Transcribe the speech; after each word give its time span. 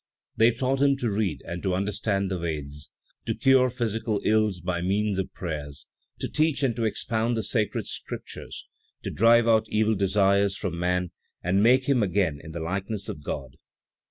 They 0.35 0.49
taught 0.49 0.81
him 0.81 0.97
to 0.97 1.11
read 1.11 1.43
and 1.45 1.61
to 1.61 1.75
understand 1.75 2.31
the 2.31 2.39
Vedas, 2.39 2.89
to 3.27 3.35
cure 3.35 3.69
physical 3.69 4.19
ills 4.25 4.59
by 4.59 4.81
means 4.81 5.19
of 5.19 5.31
prayers, 5.31 5.85
to 6.17 6.27
teach 6.27 6.63
and 6.63 6.75
to 6.77 6.85
expound 6.85 7.37
the 7.37 7.43
sacred 7.43 7.85
Scriptures, 7.85 8.65
to 9.03 9.11
drive 9.11 9.47
out 9.47 9.67
evil 9.69 9.93
desires 9.93 10.57
from 10.57 10.79
man 10.79 11.11
and 11.43 11.61
make 11.61 11.87
him 11.87 12.01
again 12.01 12.39
in 12.43 12.51
the 12.51 12.59
likeness 12.59 13.09
of 13.09 13.21
God. 13.23 13.57